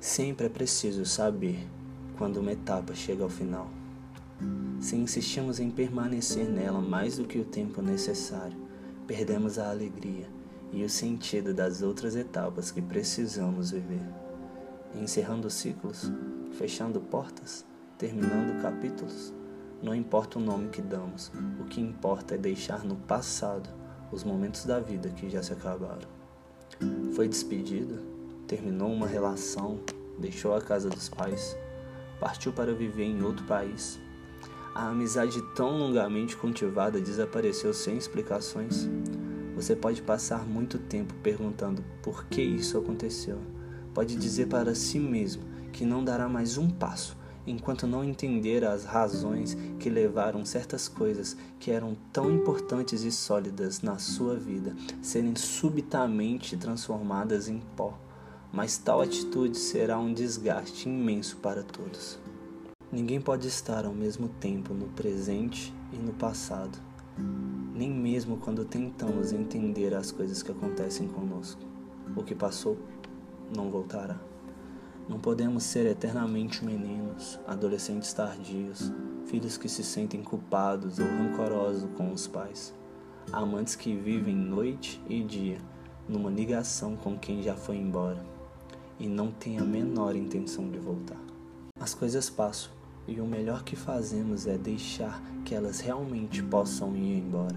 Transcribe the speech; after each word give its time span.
Sempre 0.00 0.46
é 0.46 0.48
preciso 0.48 1.04
saber 1.04 1.68
quando 2.16 2.38
uma 2.38 2.52
etapa 2.52 2.94
chega 2.94 3.22
ao 3.22 3.28
final. 3.28 3.68
Se 4.80 4.96
insistimos 4.96 5.60
em 5.60 5.70
permanecer 5.70 6.48
nela 6.48 6.80
mais 6.80 7.18
do 7.18 7.26
que 7.26 7.38
o 7.38 7.44
tempo 7.44 7.82
necessário, 7.82 8.56
perdemos 9.06 9.58
a 9.58 9.68
alegria 9.68 10.26
e 10.72 10.82
o 10.82 10.88
sentido 10.88 11.52
das 11.52 11.82
outras 11.82 12.16
etapas 12.16 12.70
que 12.70 12.80
precisamos 12.80 13.72
viver. 13.72 14.00
Encerrando 14.94 15.50
ciclos, 15.50 16.10
fechando 16.52 16.98
portas, 16.98 17.66
terminando 17.98 18.58
capítulos, 18.62 19.34
não 19.82 19.94
importa 19.94 20.38
o 20.38 20.42
nome 20.42 20.70
que 20.70 20.80
damos, 20.80 21.30
o 21.60 21.64
que 21.64 21.78
importa 21.78 22.36
é 22.36 22.38
deixar 22.38 22.84
no 22.84 22.96
passado 22.96 23.68
os 24.10 24.24
momentos 24.24 24.64
da 24.64 24.80
vida 24.80 25.10
que 25.10 25.28
já 25.28 25.42
se 25.42 25.52
acabaram. 25.52 26.08
Foi 27.14 27.28
despedido? 27.28 28.19
Terminou 28.50 28.92
uma 28.92 29.06
relação, 29.06 29.78
deixou 30.18 30.56
a 30.56 30.60
casa 30.60 30.90
dos 30.90 31.08
pais, 31.08 31.56
partiu 32.18 32.52
para 32.52 32.74
viver 32.74 33.04
em 33.04 33.22
outro 33.22 33.44
país. 33.46 34.00
A 34.74 34.88
amizade 34.88 35.40
tão 35.54 35.78
longamente 35.78 36.36
cultivada 36.36 37.00
desapareceu 37.00 37.72
sem 37.72 37.96
explicações. 37.96 38.88
Você 39.54 39.76
pode 39.76 40.02
passar 40.02 40.44
muito 40.44 40.80
tempo 40.80 41.14
perguntando 41.22 41.84
por 42.02 42.24
que 42.24 42.42
isso 42.42 42.76
aconteceu. 42.76 43.38
Pode 43.94 44.16
dizer 44.16 44.48
para 44.48 44.74
si 44.74 44.98
mesmo 44.98 45.44
que 45.72 45.84
não 45.84 46.02
dará 46.02 46.28
mais 46.28 46.58
um 46.58 46.68
passo 46.68 47.16
enquanto 47.46 47.86
não 47.86 48.02
entender 48.02 48.64
as 48.64 48.84
razões 48.84 49.56
que 49.78 49.88
levaram 49.88 50.44
certas 50.44 50.88
coisas 50.88 51.36
que 51.60 51.70
eram 51.70 51.96
tão 52.12 52.28
importantes 52.28 53.04
e 53.04 53.12
sólidas 53.12 53.80
na 53.80 53.96
sua 53.98 54.34
vida 54.34 54.74
serem 55.00 55.36
subitamente 55.36 56.56
transformadas 56.56 57.48
em 57.48 57.60
pó 57.76 57.96
mas 58.52 58.76
tal 58.76 59.00
atitude 59.00 59.56
será 59.56 59.98
um 59.98 60.12
desgaste 60.12 60.88
imenso 60.88 61.36
para 61.36 61.62
todos. 61.62 62.18
Ninguém 62.90 63.20
pode 63.20 63.46
estar 63.46 63.84
ao 63.84 63.94
mesmo 63.94 64.28
tempo 64.28 64.74
no 64.74 64.88
presente 64.88 65.72
e 65.92 65.96
no 65.96 66.12
passado, 66.12 66.76
nem 67.72 67.88
mesmo 67.88 68.38
quando 68.38 68.64
tentamos 68.64 69.32
entender 69.32 69.94
as 69.94 70.10
coisas 70.10 70.42
que 70.42 70.50
acontecem 70.50 71.06
conosco. 71.06 71.62
O 72.16 72.24
que 72.24 72.34
passou 72.34 72.76
não 73.54 73.70
voltará. 73.70 74.18
Não 75.08 75.20
podemos 75.20 75.62
ser 75.62 75.86
eternamente 75.86 76.64
meninos, 76.64 77.38
adolescentes 77.46 78.12
tardios, 78.12 78.92
filhos 79.26 79.56
que 79.56 79.68
se 79.68 79.84
sentem 79.84 80.22
culpados 80.22 80.98
ou 80.98 81.06
rancorosos 81.06 81.88
com 81.96 82.12
os 82.12 82.26
pais, 82.26 82.74
amantes 83.32 83.76
que 83.76 83.94
vivem 83.94 84.34
noite 84.34 85.00
e 85.08 85.22
dia 85.22 85.58
numa 86.08 86.30
ligação 86.30 86.96
com 86.96 87.16
quem 87.16 87.42
já 87.42 87.54
foi 87.54 87.76
embora 87.76 88.39
e 89.00 89.08
não 89.08 89.32
tem 89.32 89.58
a 89.58 89.64
menor 89.64 90.14
intenção 90.14 90.70
de 90.70 90.78
voltar. 90.78 91.18
As 91.80 91.94
coisas 91.94 92.28
passam 92.28 92.70
e 93.08 93.18
o 93.18 93.26
melhor 93.26 93.64
que 93.64 93.74
fazemos 93.74 94.46
é 94.46 94.58
deixar 94.58 95.20
que 95.44 95.54
elas 95.54 95.80
realmente 95.80 96.42
possam 96.42 96.94
ir 96.94 97.18
embora. 97.18 97.56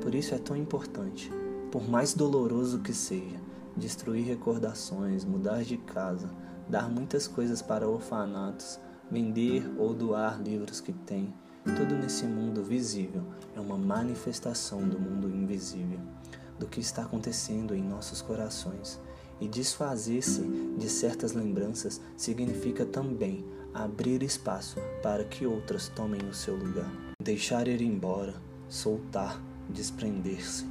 Por 0.00 0.14
isso 0.14 0.32
é 0.32 0.38
tão 0.38 0.56
importante, 0.56 1.30
por 1.72 1.90
mais 1.90 2.14
doloroso 2.14 2.78
que 2.78 2.94
seja, 2.94 3.36
destruir 3.76 4.24
recordações, 4.24 5.24
mudar 5.24 5.64
de 5.64 5.76
casa, 5.76 6.30
dar 6.68 6.88
muitas 6.88 7.26
coisas 7.26 7.60
para 7.60 7.88
orfanatos, 7.88 8.78
vender 9.10 9.68
ou 9.76 9.92
doar 9.92 10.40
livros 10.40 10.80
que 10.80 10.92
tem. 10.92 11.34
Tudo 11.64 11.96
nesse 11.96 12.26
mundo 12.26 12.62
visível 12.62 13.24
é 13.56 13.60
uma 13.60 13.76
manifestação 13.76 14.88
do 14.88 15.00
mundo 15.00 15.28
invisível, 15.28 15.98
do 16.58 16.66
que 16.66 16.78
está 16.78 17.02
acontecendo 17.02 17.74
em 17.74 17.82
nossos 17.82 18.22
corações 18.22 19.00
e 19.40 19.48
desfazer-se 19.48 20.42
de 20.78 20.88
certas 20.88 21.32
lembranças 21.32 22.00
significa 22.16 22.84
também 22.84 23.44
abrir 23.72 24.22
espaço 24.22 24.78
para 25.02 25.24
que 25.24 25.46
outras 25.46 25.88
tomem 25.88 26.20
o 26.28 26.34
seu 26.34 26.56
lugar. 26.56 26.90
Deixar 27.20 27.66
ir 27.66 27.82
embora, 27.82 28.34
soltar, 28.68 29.42
desprender-se. 29.68 30.64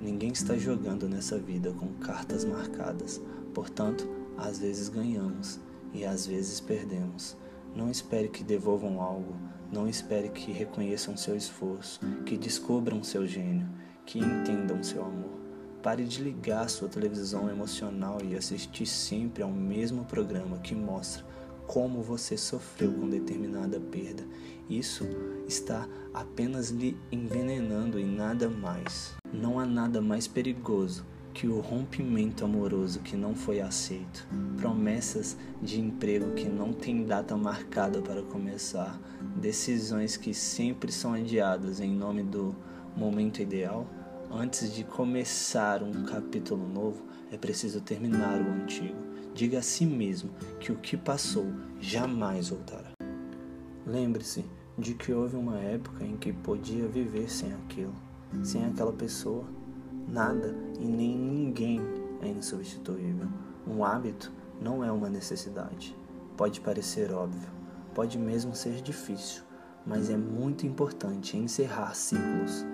Ninguém 0.00 0.30
está 0.30 0.56
jogando 0.56 1.08
nessa 1.08 1.38
vida 1.38 1.72
com 1.72 1.88
cartas 1.94 2.44
marcadas, 2.44 3.20
portanto, 3.54 4.08
às 4.36 4.58
vezes 4.58 4.88
ganhamos 4.88 5.58
e 5.92 6.04
às 6.04 6.26
vezes 6.26 6.60
perdemos. 6.60 7.36
Não 7.74 7.90
espere 7.90 8.28
que 8.28 8.44
devolvam 8.44 9.00
algo, 9.00 9.34
não 9.70 9.88
espere 9.88 10.28
que 10.28 10.52
reconheçam 10.52 11.16
seu 11.16 11.36
esforço, 11.36 12.00
que 12.24 12.36
descubram 12.36 13.02
seu 13.02 13.26
gênio, 13.26 13.68
que 14.04 14.18
entendam 14.18 14.82
seu 14.82 15.04
amor. 15.04 15.45
Pare 15.82 16.04
de 16.04 16.22
ligar 16.22 16.68
sua 16.68 16.88
televisão 16.88 17.48
emocional 17.48 18.18
e 18.24 18.34
assistir 18.34 18.86
sempre 18.86 19.42
ao 19.42 19.50
mesmo 19.50 20.04
programa 20.04 20.58
que 20.58 20.74
mostra 20.74 21.24
como 21.66 22.02
você 22.02 22.36
sofreu 22.36 22.92
com 22.92 23.08
determinada 23.08 23.80
perda. 23.80 24.24
Isso 24.68 25.04
está 25.46 25.88
apenas 26.14 26.70
lhe 26.70 26.96
envenenando 27.10 27.98
e 27.98 28.04
nada 28.04 28.48
mais. 28.48 29.14
Não 29.32 29.58
há 29.58 29.66
nada 29.66 30.00
mais 30.00 30.26
perigoso 30.26 31.04
que 31.34 31.46
o 31.46 31.60
rompimento 31.60 32.46
amoroso 32.46 33.00
que 33.00 33.14
não 33.14 33.34
foi 33.34 33.60
aceito, 33.60 34.26
promessas 34.56 35.36
de 35.60 35.78
emprego 35.78 36.32
que 36.32 36.48
não 36.48 36.72
tem 36.72 37.04
data 37.04 37.36
marcada 37.36 38.00
para 38.00 38.22
começar, 38.22 38.98
decisões 39.36 40.16
que 40.16 40.32
sempre 40.32 40.90
são 40.90 41.12
adiadas 41.12 41.78
em 41.78 41.94
nome 41.94 42.22
do 42.22 42.56
momento 42.96 43.42
ideal 43.42 43.86
Antes 44.30 44.74
de 44.74 44.82
começar 44.82 45.84
um 45.84 46.04
capítulo 46.04 46.66
novo, 46.68 47.06
é 47.30 47.36
preciso 47.36 47.80
terminar 47.80 48.40
o 48.40 48.50
antigo. 48.50 48.96
Diga 49.32 49.60
a 49.60 49.62
si 49.62 49.86
mesmo 49.86 50.30
que 50.58 50.72
o 50.72 50.76
que 50.76 50.96
passou 50.96 51.46
jamais 51.80 52.48
voltará. 52.48 52.90
Lembre-se 53.86 54.44
de 54.76 54.94
que 54.94 55.12
houve 55.12 55.36
uma 55.36 55.58
época 55.60 56.04
em 56.04 56.16
que 56.16 56.32
podia 56.32 56.88
viver 56.88 57.30
sem 57.30 57.52
aquilo, 57.52 57.94
sem 58.42 58.64
aquela 58.64 58.92
pessoa. 58.92 59.44
Nada 60.08 60.54
e 60.80 60.84
nem 60.84 61.16
ninguém 61.16 61.80
é 62.20 62.28
insubstituível. 62.28 63.28
Um 63.66 63.84
hábito 63.84 64.32
não 64.60 64.82
é 64.82 64.90
uma 64.90 65.08
necessidade. 65.08 65.96
Pode 66.36 66.60
parecer 66.60 67.12
óbvio, 67.12 67.48
pode 67.94 68.18
mesmo 68.18 68.56
ser 68.56 68.82
difícil, 68.82 69.42
mas 69.86 70.10
é 70.10 70.16
muito 70.16 70.66
importante 70.66 71.36
encerrar 71.36 71.94
ciclos 71.94 72.66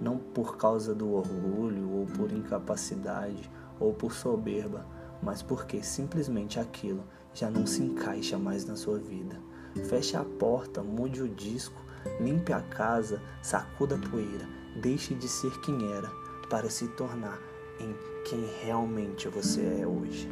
não 0.00 0.18
por 0.18 0.56
causa 0.56 0.94
do 0.94 1.12
orgulho 1.12 1.90
ou 1.90 2.06
por 2.06 2.32
incapacidade 2.32 3.50
ou 3.80 3.92
por 3.92 4.12
soberba, 4.12 4.86
mas 5.22 5.42
porque 5.42 5.82
simplesmente 5.82 6.58
aquilo 6.58 7.04
já 7.34 7.50
não 7.50 7.66
se 7.66 7.82
encaixa 7.82 8.38
mais 8.38 8.64
na 8.64 8.76
sua 8.76 8.98
vida. 8.98 9.40
Feche 9.88 10.16
a 10.16 10.24
porta, 10.24 10.82
mude 10.82 11.22
o 11.22 11.28
disco, 11.28 11.80
limpe 12.20 12.52
a 12.52 12.60
casa, 12.60 13.20
sacuda 13.42 13.96
a 13.96 13.98
poeira, 13.98 14.48
deixe 14.80 15.14
de 15.14 15.28
ser 15.28 15.52
quem 15.60 15.92
era 15.92 16.10
para 16.48 16.70
se 16.70 16.88
tornar 16.88 17.38
em 17.80 17.94
quem 18.24 18.44
realmente 18.62 19.28
você 19.28 19.80
é 19.82 19.86
hoje. 19.86 20.28